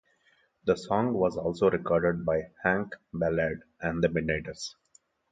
[0.65, 4.73] The song was also recorded by Hank Ballard and the Midnighters.